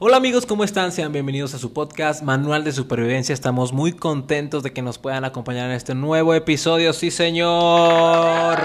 [0.00, 0.90] Hola amigos, ¿cómo están?
[0.90, 3.32] Sean bienvenidos a su podcast Manual de Supervivencia.
[3.32, 6.92] Estamos muy contentos de que nos puedan acompañar en este nuevo episodio.
[6.92, 8.58] Sí, señor.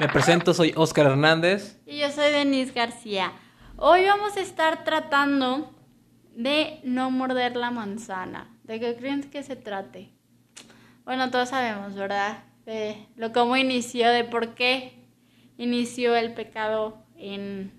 [0.00, 1.78] Me presento, soy Oscar Hernández.
[1.84, 3.32] Y yo soy Denise García.
[3.76, 5.74] Hoy vamos a estar tratando
[6.34, 8.48] de no morder la manzana.
[8.64, 10.08] ¿De qué creen que se trate?
[11.04, 12.44] Bueno, todos sabemos, ¿verdad?
[12.64, 14.94] De lo cómo inició, de por qué
[15.58, 17.72] inició el pecado en,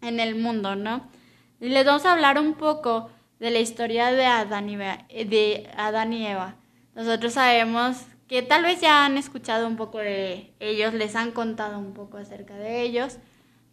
[0.00, 1.12] en el mundo, ¿no?
[1.60, 6.26] Les vamos a hablar un poco de la historia de Adán y, de Adán y
[6.26, 6.56] Eva.
[6.94, 11.78] Nosotros sabemos que tal vez ya han escuchado un poco de ellos, les han contado
[11.78, 13.18] un poco acerca de ellos,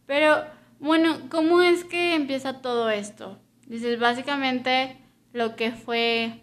[0.05, 0.43] pero
[0.79, 3.39] bueno, ¿cómo es que empieza todo esto?
[3.65, 4.97] Dices, básicamente
[5.33, 6.41] lo que fue,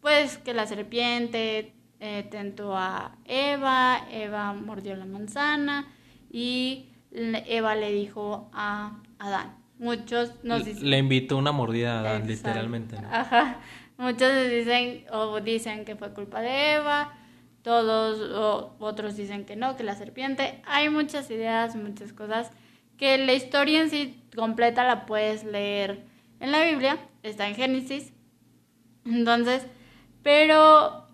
[0.00, 5.92] pues que la serpiente eh, tentó a Eva, Eva mordió la manzana
[6.30, 10.88] y Eva le dijo a Adán, Muchos nos dicen...
[10.88, 12.96] Le invitó una mordida literalmente.
[13.10, 13.60] Ajá.
[13.98, 17.14] Muchos dicen o dicen que fue culpa de Eva,
[17.62, 20.62] todos o otros dicen que no, que la serpiente.
[20.66, 22.50] Hay muchas ideas, muchas cosas
[22.96, 26.04] que la historia en sí completa la puedes leer
[26.40, 28.12] en la Biblia, está en Génesis.
[29.04, 29.66] Entonces,
[30.22, 31.06] pero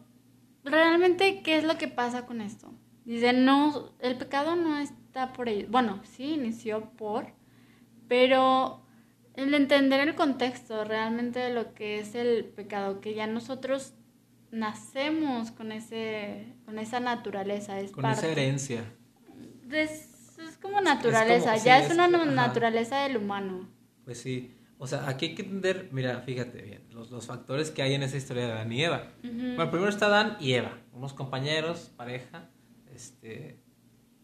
[0.64, 2.72] realmente, ¿qué es lo que pasa con esto?
[3.04, 5.70] Dice, no, el pecado no está por ellos.
[5.70, 7.26] Bueno, sí inició por
[8.08, 8.82] pero
[9.34, 13.94] el entender el contexto realmente de lo que es el pecado, que ya nosotros
[14.50, 18.84] nacemos con ese con esa naturaleza, es con esa herencia.
[19.70, 20.10] Es,
[20.60, 23.68] como naturaleza, ya es, una naturaleza del humano.
[24.04, 24.54] Pues sí.
[24.78, 28.02] O sea, aquí hay que entender, mira, fíjate bien, los, los factores que hay en
[28.02, 29.12] esa historia de Adán y Eva.
[29.22, 32.50] Bueno, primero está Adán y Eva, unos compañeros, pareja,
[32.92, 33.60] este,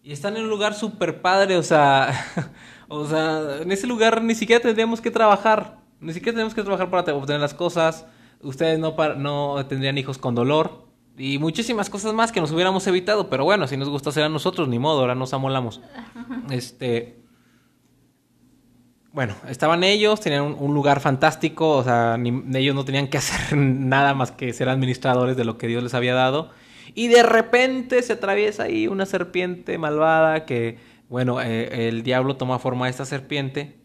[0.03, 2.13] y están en un lugar súper padre, o sea,
[2.89, 5.79] O sea, en ese lugar ni siquiera tendríamos que trabajar.
[6.01, 8.07] Ni siquiera tenemos que trabajar para obtener las cosas.
[8.43, 10.89] Ustedes no, no tendrían hijos con dolor.
[11.19, 13.29] Y muchísimas cosas más que nos hubiéramos evitado.
[13.29, 15.81] Pero bueno, si nos gusta hacer a nosotros, ni modo, ahora nos amolamos.
[16.51, 17.17] Este.
[19.13, 22.17] Bueno, estaban ellos, tenían un, lugar fantástico, o sea,
[22.55, 25.95] ellos no tenían que hacer nada más que ser administradores de lo que Dios les
[25.95, 26.51] había dado.
[26.95, 32.59] Y de repente se atraviesa ahí una serpiente malvada que bueno, eh, el diablo toma
[32.59, 33.79] forma de esta serpiente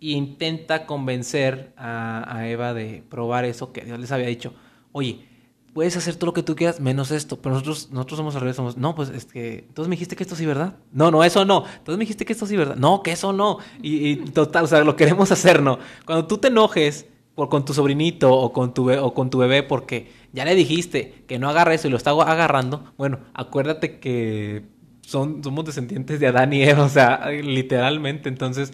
[0.00, 4.54] e intenta convencer a, Eva de probar eso que Dios les había dicho.
[4.92, 5.26] Oye,
[5.74, 8.56] puedes hacer todo lo que tú quieras menos esto, pero nosotros, nosotros somos al revés,
[8.56, 10.76] somos, no, pues es que, entonces me dijiste que esto sí, ¿verdad?
[10.92, 12.76] No, no, eso no, entonces me dijiste que esto sí, ¿verdad?
[12.76, 15.78] No, que eso no, y, total, o sea, lo queremos hacer, ¿no?
[16.06, 19.62] Cuando tú te enojes por, con tu sobrinito o con tu, o con tu bebé
[19.62, 24.64] porque ya le dijiste que no agarre eso y lo está agarrando, bueno, acuérdate que
[25.10, 28.28] son, somos descendientes de Adán y Eva, o sea, literalmente.
[28.28, 28.72] Entonces,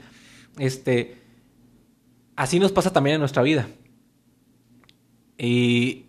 [0.59, 1.23] este,
[2.37, 3.67] así nos pasa también en nuestra vida.
[5.39, 6.07] Y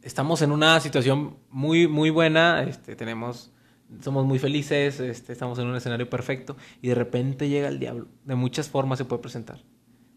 [0.00, 3.52] estamos en una situación muy, muy buena, este, tenemos,
[4.00, 8.08] somos muy felices, este, estamos en un escenario perfecto y de repente llega el diablo.
[8.24, 9.60] De muchas formas se puede presentar.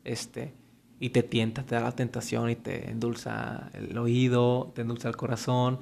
[0.05, 0.53] Este,
[0.97, 5.17] y te tienta, te da la tentación y te endulza el oído, te endulza el
[5.17, 5.81] corazón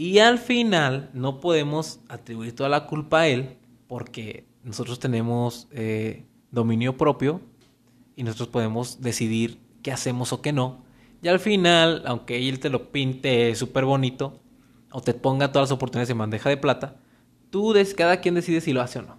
[0.00, 6.24] y al final no podemos atribuir toda la culpa a él porque nosotros tenemos eh,
[6.50, 7.42] dominio propio
[8.16, 10.86] y nosotros podemos decidir qué hacemos o qué no.
[11.20, 14.40] Y al final, aunque él te lo pinte súper bonito
[14.90, 16.96] o te ponga todas las oportunidades en bandeja de plata,
[17.50, 19.18] tú, des, cada quien decide si lo hace o no.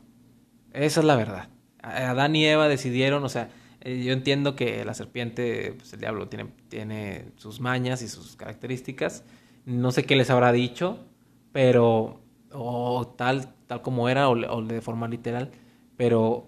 [0.74, 1.50] Esa es la verdad.
[1.84, 6.28] Adán y Eva decidieron, o sea, eh, yo entiendo que la serpiente, pues el diablo
[6.28, 9.24] tiene, tiene sus mañas y sus características
[9.66, 11.00] no sé qué les habrá dicho,
[11.52, 15.52] pero, o tal, tal como era, o, de forma literal,
[15.98, 16.48] pero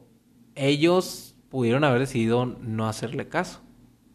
[0.55, 3.61] ellos pudieron haber decidido no hacerle caso.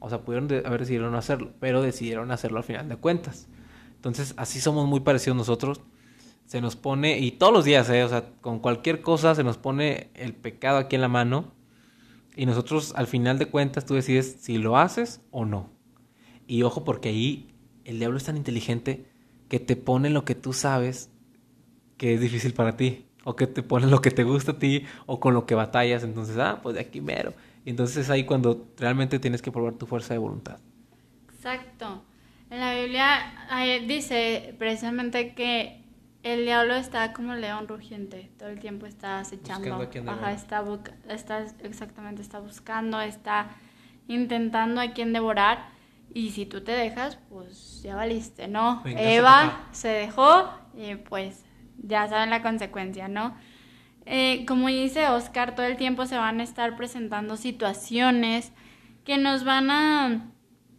[0.00, 3.48] O sea, pudieron haber decidido no hacerlo, pero decidieron hacerlo al final de cuentas.
[3.94, 5.80] Entonces, así somos muy parecidos nosotros.
[6.46, 8.04] Se nos pone, y todos los días, ¿eh?
[8.04, 11.52] o sea, con cualquier cosa se nos pone el pecado aquí en la mano.
[12.36, 15.70] Y nosotros, al final de cuentas, tú decides si lo haces o no.
[16.46, 17.57] Y ojo, porque ahí
[17.88, 19.06] el diablo es tan inteligente
[19.48, 21.10] que te pone lo que tú sabes
[21.96, 24.84] que es difícil para ti, o que te pone lo que te gusta a ti,
[25.06, 27.32] o con lo que batallas, entonces, ah, pues de aquí mero.
[27.64, 30.58] Y entonces es ahí cuando realmente tienes que probar tu fuerza de voluntad.
[31.34, 32.02] Exacto.
[32.50, 35.82] En la Biblia dice precisamente que
[36.22, 39.88] el diablo está como león rugiente, todo el tiempo está acechando.
[40.06, 40.62] Ajá, está,
[41.08, 43.48] está, exactamente, está buscando, está
[44.08, 45.77] intentando a quien devorar.
[46.14, 48.82] Y si tú te dejas, pues ya valiste, ¿no?
[48.84, 51.44] Eva se dejó y pues
[51.78, 53.36] ya saben la consecuencia, ¿no?
[54.06, 58.52] Eh, como dice Oscar, todo el tiempo se van a estar presentando situaciones
[59.04, 60.32] que nos van a,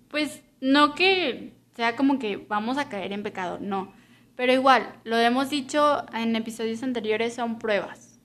[0.09, 3.93] pues, no que sea como que vamos a caer en pecado, no.
[4.35, 8.19] Pero igual, lo hemos dicho en episodios anteriores, son pruebas.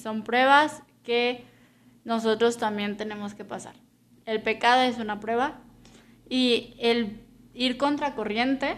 [0.00, 1.44] Son pruebas que
[2.04, 3.74] nosotros también tenemos que pasar.
[4.26, 5.60] El pecado es una prueba
[6.28, 7.20] y el
[7.54, 8.76] ir contracorriente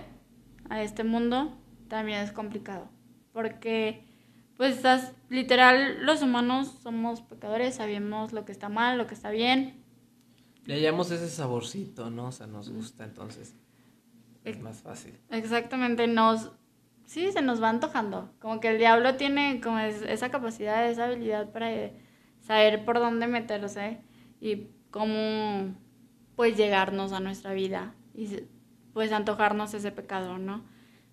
[0.68, 1.56] a este mundo
[1.88, 2.88] también es complicado.
[3.32, 4.04] Porque,
[4.56, 4.82] pues,
[5.28, 9.82] literal, los humanos somos pecadores, sabemos lo que está mal, lo que está bien.
[10.64, 12.26] Le hallamos ese saborcito, ¿no?
[12.26, 13.54] O sea, nos gusta, entonces
[14.44, 15.18] es más fácil.
[15.30, 16.52] Exactamente, nos...
[17.04, 18.32] Sí, se nos va antojando.
[18.40, 21.70] Como que el diablo tiene como esa capacidad, esa habilidad para
[22.40, 24.00] saber por dónde meterse
[24.40, 25.76] y cómo
[26.36, 28.28] pues llegarnos a nuestra vida y
[28.92, 30.64] pues antojarnos ese pecado, ¿no?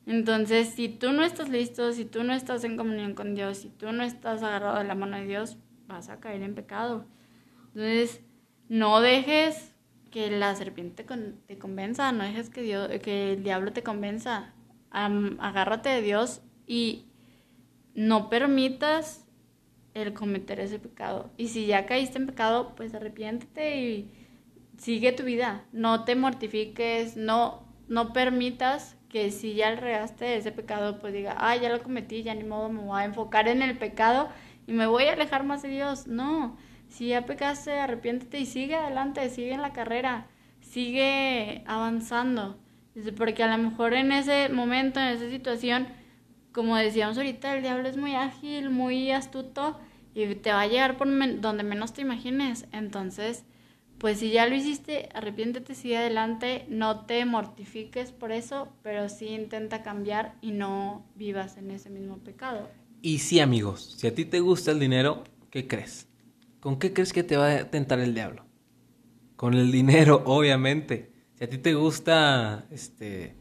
[0.06, 3.70] Entonces, si tú no estás listo, si tú no estás en comunión con Dios, si
[3.70, 7.06] tú no estás agarrado de la mano de Dios, vas a caer en pecado.
[7.68, 8.22] Entonces,
[8.68, 9.74] no dejes
[10.12, 11.06] que la serpiente
[11.48, 14.54] te convenza, no dejes que, Dios, que el diablo te convenza.
[14.92, 17.06] agárrate de Dios y
[17.96, 19.26] no permitas
[19.94, 21.32] el cometer ese pecado.
[21.38, 24.23] Y si ya caíste en pecado, pues arrepiéntete y
[24.78, 25.66] sigue tu vida.
[25.72, 31.56] No te mortifiques, no, no permitas que si ya regaste ese pecado, pues diga, ah,
[31.56, 34.30] ya lo cometí, ya ni modo me voy a enfocar en el pecado
[34.66, 36.08] y me voy a alejar más de Dios.
[36.08, 40.28] No, si ya pecaste, arrepiéntete y sigue adelante, sigue en la carrera,
[40.62, 42.58] sigue avanzando.
[43.18, 45.88] Porque a lo mejor en ese momento, en esa situación,
[46.52, 49.80] como decíamos ahorita, el diablo es muy ágil, muy astuto
[50.14, 51.08] y te va a llegar por
[51.40, 52.68] donde menos te imagines.
[52.72, 53.46] Entonces,
[54.04, 59.28] pues si ya lo hiciste, arrepiéntete, sigue adelante, no te mortifiques por eso, pero sí
[59.28, 62.70] intenta cambiar y no vivas en ese mismo pecado.
[63.02, 66.10] Y sí, amigos, si a ti te gusta el dinero, ¿qué crees?
[66.60, 68.46] ¿Con qué crees que te va a tentar el diablo?
[69.38, 71.14] Con el dinero, obviamente.
[71.36, 73.38] Si a ti te gusta este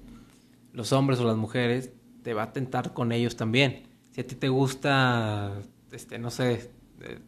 [0.72, 1.90] los hombres o las mujeres,
[2.22, 3.88] te va a tentar con ellos también.
[4.12, 5.60] Si a ti te gusta,
[5.90, 6.70] este, no sé,
[7.00, 7.18] eh,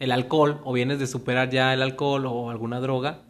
[0.00, 3.22] el alcohol, o vienes de superar ya el alcohol o alguna droga,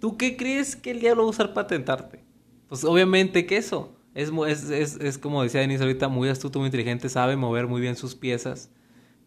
[0.00, 2.22] ¿tú qué crees que el diablo va a usar para tentarte?
[2.68, 3.96] Pues obviamente que eso.
[4.12, 7.80] Es, es, es, es como decía Denise ahorita, muy astuto, muy inteligente, sabe mover muy
[7.80, 8.70] bien sus piezas.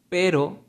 [0.09, 0.59] Pero,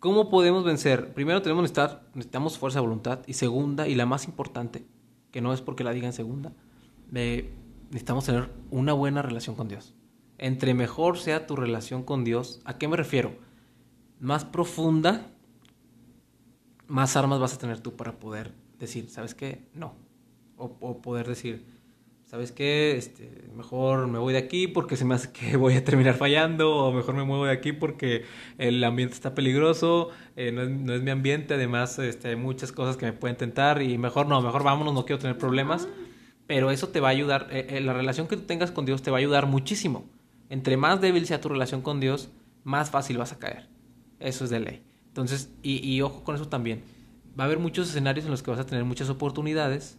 [0.00, 1.14] ¿cómo podemos vencer?
[1.14, 3.20] Primero tenemos estar, necesitamos fuerza de voluntad.
[3.26, 4.84] Y segunda, y la más importante,
[5.30, 6.52] que no es porque la diga en segunda,
[7.14, 7.52] eh,
[7.86, 9.94] necesitamos tener una buena relación con Dios.
[10.38, 13.36] Entre mejor sea tu relación con Dios, ¿a qué me refiero?
[14.18, 15.31] Más profunda,
[16.86, 19.66] más armas vas a tener tú para poder decir, ¿sabes qué?
[19.74, 19.94] No.
[20.56, 21.64] O, poder decir,
[22.24, 22.96] ¿sabes qué?
[22.96, 26.76] Este, mejor me voy de aquí porque se me hace que voy a terminar fallando,
[26.76, 28.24] o mejor me muevo de aquí porque
[28.58, 33.06] el ambiente está peligroso, eh, no, es, mi ambiente, además este, hay muchas cosas que
[33.06, 35.88] me pueden tentar y mejor no, mejor vámonos, no quiero tener problemas
[36.46, 39.02] pero eso te va a ayudar, eh, eh, la relación que tú tengas con Dios
[39.02, 40.04] te va a ayudar muchísimo.
[40.50, 42.28] Entre más débil sea tu relación con Dios,
[42.64, 43.68] más fácil vas a caer.
[44.20, 44.82] Eso es de ley.
[45.12, 46.82] Entonces, y, ojo con eso también.
[47.38, 49.98] Va a haber muchos escenarios en los que vas a tener muchas oportunidades,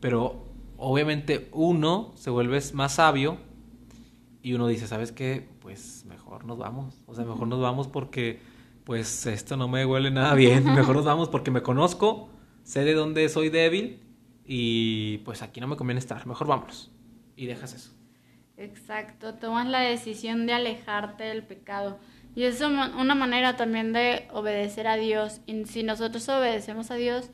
[0.00, 0.46] pero
[0.78, 3.36] obviamente uno se vuelve más sabio
[4.40, 5.46] y uno dice, ¿sabes qué?
[5.60, 7.02] Pues mejor nos vamos.
[7.04, 8.40] O sea, mejor nos vamos porque
[8.84, 10.64] pues esto no me huele nada bien.
[10.74, 12.30] Mejor nos vamos porque me conozco,
[12.62, 14.00] sé de dónde soy débil
[14.46, 16.90] y pues aquí no me conviene estar, mejor vámonos.
[17.36, 17.92] Y dejas eso.
[18.56, 21.98] Exacto, tomas la decisión de alejarte del pecado.
[22.36, 25.40] Y es una manera también de obedecer a Dios.
[25.46, 27.30] Y si nosotros obedecemos a Dios,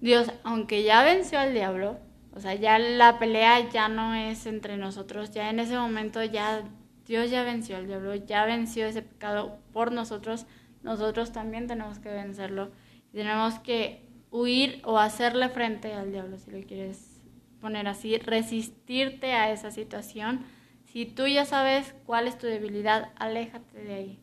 [0.00, 1.98] Dios, aunque ya venció al diablo,
[2.34, 6.62] o sea, ya la pelea ya no es entre nosotros, ya en ese momento ya
[7.06, 10.44] Dios ya venció al diablo, ya venció ese pecado por nosotros,
[10.82, 12.70] nosotros también tenemos que vencerlo.
[13.14, 17.22] Y tenemos que huir o hacerle frente al diablo, si lo quieres
[17.62, 20.44] poner así, resistirte a esa situación.
[20.92, 24.18] Si tú ya sabes cuál es tu debilidad, aléjate de ahí.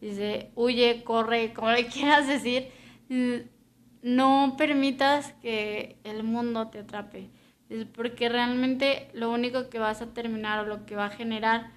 [0.00, 2.68] Dice, huye, corre, como le quieras decir.
[4.02, 7.30] No permitas que el mundo te atrape.
[7.94, 11.70] Porque realmente lo único que vas a terminar o lo que va a generar,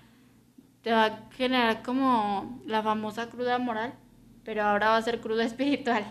[0.82, 3.94] te va a generar como la famosa cruda moral,
[4.44, 6.06] pero ahora va a ser cruda espiritual.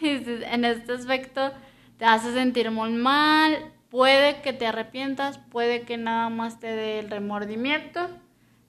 [0.00, 1.50] en este aspecto
[1.98, 7.00] te hace sentir muy mal, puede que te arrepientas, puede que nada más te dé
[7.00, 8.08] el remordimiento.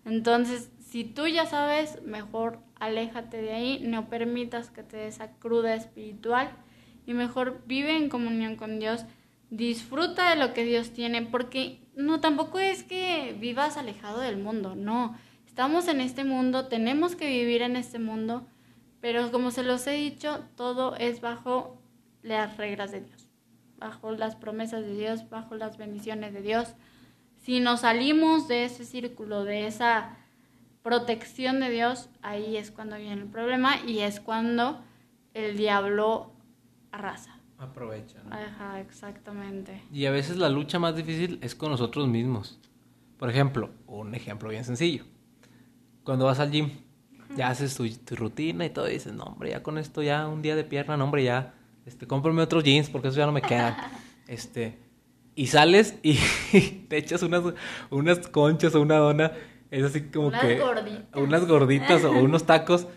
[0.06, 5.32] Entonces, si tú ya sabes, mejor aléjate de ahí, no permitas que te dé esa
[5.34, 6.50] cruda espiritual
[7.06, 9.06] y mejor vive en comunión con Dios,
[9.50, 14.76] disfruta de lo que Dios tiene, porque no tampoco es que vivas alejado del mundo,
[14.76, 15.16] no.
[15.46, 18.48] Estamos en este mundo, tenemos que vivir en este mundo,
[19.02, 21.82] pero como se los he dicho, todo es bajo
[22.24, 23.28] las reglas de Dios,
[23.82, 26.76] bajo las promesas de Dios, bajo las bendiciones de Dios.
[27.42, 30.18] Si nos salimos de ese círculo, de esa
[30.84, 34.82] protección de Dios, ahí es cuando viene el problema y es cuando
[35.34, 36.32] el diablo
[36.92, 37.36] arrasa.
[37.58, 38.20] Aprovecha.
[38.30, 39.82] Ajá, exactamente.
[39.92, 42.60] Y a veces la lucha más difícil es con nosotros mismos.
[43.18, 45.06] Por ejemplo, un ejemplo bien sencillo.
[46.04, 46.70] Cuando vas al gym,
[47.36, 50.42] ya haces tu, rutina y todo, y dices, no, hombre, ya con esto, ya un
[50.42, 51.54] día de pierna, no, hombre, ya,
[51.86, 53.92] este, cómprame otros jeans porque eso ya no me queda.
[54.28, 54.78] este,
[55.36, 56.16] y sales y
[56.90, 57.44] te echas unas,
[57.90, 59.32] unas conchas o una dona,
[59.70, 60.60] es así como unas que...
[60.60, 61.22] Gorditas.
[61.22, 62.88] Unas gorditas o unos tacos.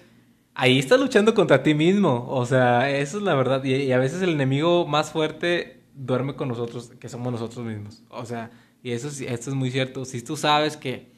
[0.54, 3.64] Ahí estás luchando contra ti mismo, o sea, eso es la verdad.
[3.64, 8.02] Y, y a veces el enemigo más fuerte duerme con nosotros, que somos nosotros mismos.
[8.08, 8.50] O sea,
[8.82, 10.04] y eso, esto es muy cierto.
[10.04, 11.12] Si tú sabes que,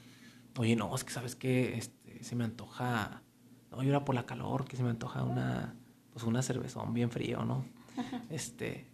[0.57, 3.23] oye, no, es que sabes que este, se me antoja,
[3.71, 5.75] no, yo era por la calor, que se me antoja una,
[6.17, 7.67] pues una cervezón bien frío, ¿no?
[8.31, 8.87] Este,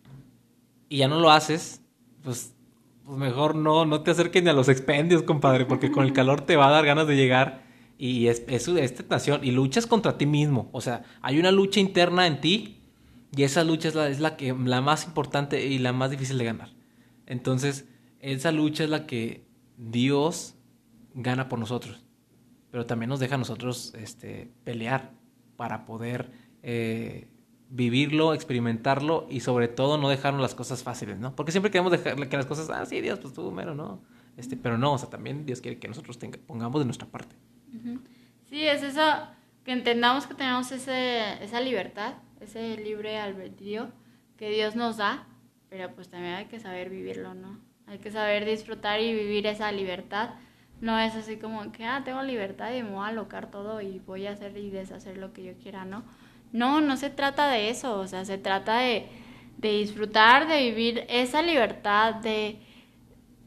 [0.88, 1.80] y ya no lo haces,
[2.24, 2.52] pues,
[3.04, 6.40] pues mejor no, no te acerques ni a los expendios, compadre, porque con el calor
[6.40, 7.62] te va a dar ganas de llegar
[7.96, 10.68] y es, es, es tentación y luchas contra ti mismo.
[10.72, 12.80] O sea, hay una lucha interna en ti
[13.36, 16.38] y esa lucha es la, es la, que, la más importante y la más difícil
[16.38, 16.70] de ganar.
[17.26, 17.88] Entonces,
[18.18, 20.56] esa lucha es la que Dios
[21.14, 22.02] gana por nosotros,
[22.72, 25.12] pero también nos deja a nosotros este, pelear
[25.56, 27.28] para poder eh,
[27.68, 31.34] vivirlo, experimentarlo y sobre todo no dejarnos las cosas fáciles, ¿no?
[31.34, 34.02] Porque siempre queremos dejar que las cosas, ah, sí, Dios, pues tú, mero, ¿no?
[34.36, 37.34] Este, pero no, o sea, también Dios quiere que nosotros tenga, pongamos de nuestra parte.
[38.48, 39.00] Sí, es eso,
[39.64, 43.88] que entendamos que tenemos ese, esa libertad, ese libre albedrío
[44.36, 45.26] que Dios nos da,
[45.70, 47.58] pero pues también hay que saber vivirlo, ¿no?
[47.86, 50.30] Hay que saber disfrutar y vivir esa libertad.
[50.80, 54.00] No es así como que, ah, tengo libertad y me voy a alocar todo y
[54.00, 56.02] voy a hacer y deshacer lo que yo quiera, ¿no?
[56.52, 59.06] No, no se trata de eso, o sea, se trata de,
[59.56, 62.60] de disfrutar, de vivir esa libertad, de,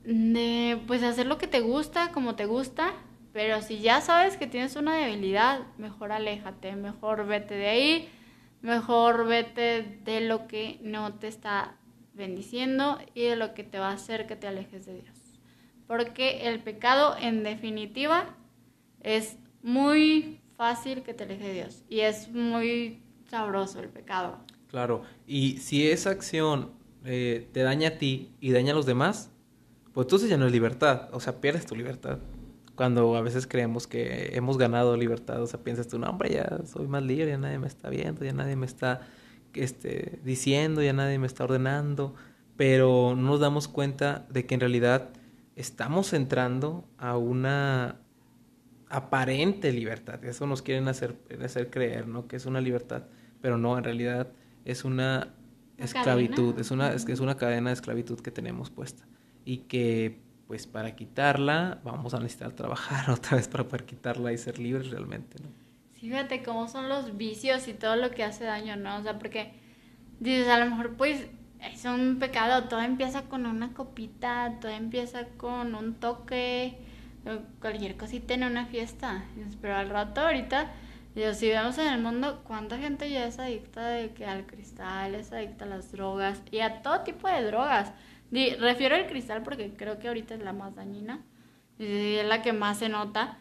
[0.04, 2.94] de pues hacer lo que te gusta, como te gusta,
[3.32, 8.10] pero si ya sabes que tienes una debilidad, mejor aléjate, mejor vete de ahí,
[8.62, 11.76] mejor vete de lo que no te está
[12.14, 15.40] bendiciendo y de lo que te va a hacer que te alejes de Dios.
[15.86, 18.36] Porque el pecado en definitiva
[19.02, 24.40] es muy fácil que te aleje Dios y es muy sabroso el pecado.
[24.70, 26.72] Claro, y si esa acción
[27.04, 29.32] eh, te daña a ti y daña a los demás,
[29.94, 32.20] pues entonces ya no es libertad, o sea, pierdes tu libertad.
[32.76, 36.60] Cuando a veces creemos que hemos ganado libertad, o sea, piensas tú, no, hombre, ya
[36.66, 39.08] soy más libre, ya nadie me está viendo, ya nadie me está
[39.54, 42.16] este, diciendo, ya nadie me está ordenando,
[42.58, 45.10] pero no nos damos cuenta de que en realidad
[45.56, 48.02] estamos entrando a una
[48.96, 50.24] aparente libertad.
[50.24, 52.28] Eso nos quieren hacer, hacer creer, ¿no?
[52.28, 53.04] Que es una libertad,
[53.42, 54.28] pero no, en realidad
[54.64, 55.34] es una
[55.78, 59.06] esclavitud, es una, es, es una cadena de esclavitud que tenemos puesta
[59.44, 64.38] y que pues para quitarla vamos a necesitar trabajar otra vez para poder quitarla y
[64.38, 65.50] ser libres realmente, ¿no?
[66.06, 68.98] fíjate cómo son los vicios y todo lo que hace daño, ¿no?
[68.98, 69.54] O sea, porque
[70.20, 71.26] dices, a lo mejor pues
[71.60, 76.78] es un pecado, todo empieza con una copita, todo empieza con un toque,
[77.60, 79.24] cualquier cosita en una fiesta.
[79.62, 80.72] Pero al rato ahorita,
[81.34, 85.32] si vemos en el mundo, ¿cuánta gente ya es adicta de que al cristal, es
[85.32, 87.92] adicta a las drogas y a todo tipo de drogas?
[88.60, 91.22] refiero al cristal porque creo que ahorita es la más dañina,
[91.80, 93.38] y es la que más se nota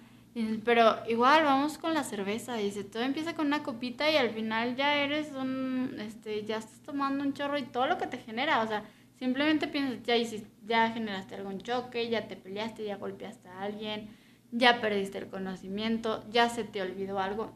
[0.65, 4.75] pero igual vamos con la cerveza, dice, todo empieza con una copita y al final
[4.75, 8.61] ya eres un, este, ya estás tomando un chorro y todo lo que te genera,
[8.63, 8.83] o sea,
[9.25, 14.11] simplemente piensas, ya hiciste, ya generaste algún choque, ya te peleaste, ya golpeaste a alguien,
[14.53, 17.55] ya perdiste el conocimiento, ya se te olvidó algo.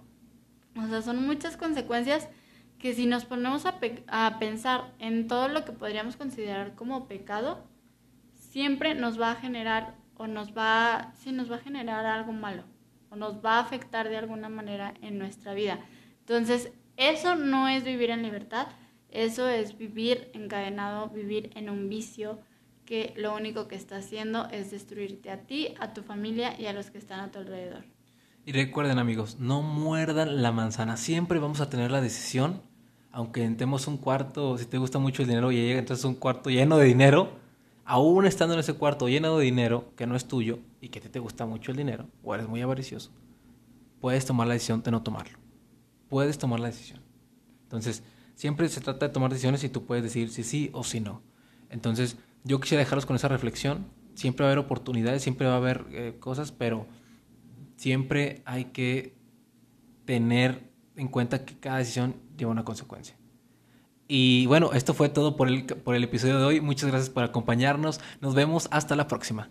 [0.83, 2.27] O sea, son muchas consecuencias
[2.79, 7.67] que si nos ponemos a, pensar en todo lo que podríamos considerar como pecado,
[8.35, 12.63] siempre nos va a generar o nos va, sí, nos va a generar algo malo
[13.11, 15.81] o nos va a afectar de alguna manera en nuestra vida.
[16.21, 18.69] Entonces, eso no es vivir en libertad,
[19.11, 22.39] eso es vivir encadenado, vivir en un vicio
[22.85, 26.73] que lo único que está haciendo es destruirte a ti, a tu familia y a
[26.73, 27.85] los que están a tu alrededor.
[28.47, 32.63] Y recuerden amigos, no muerdan la manzana, siempre vamos a tener la decisión,
[33.13, 36.49] aunque entremos un cuarto, si te gusta mucho el dinero y llega entonces un cuarto
[36.49, 37.33] lleno de dinero,
[37.85, 41.09] aún estando en ese cuarto lleno de dinero que no es tuyo y que ti
[41.09, 43.11] te gusta mucho el dinero o eres muy avaricioso,
[44.01, 45.39] puedes tomar la decisión de no tomarlo.
[46.09, 47.03] Puedes tomar la decisión.
[47.65, 48.03] Entonces,
[48.39, 51.23] siempre se trata de tomar decisiones y tú puedes decir si sí o si no.
[51.71, 53.87] Entonces, yo quisiera dejarlos con esa reflexión.
[54.15, 56.87] Siempre va a haber oportunidades, siempre va a haber eh, cosas, pero
[57.77, 59.17] siempre hay que
[60.05, 63.17] tener en cuenta que cada decisión lleva una consecuencia.
[64.07, 66.61] Y bueno, esto fue todo por el, por el episodio de hoy.
[66.61, 68.01] Muchas gracias por acompañarnos.
[68.21, 69.51] Nos vemos hasta la próxima.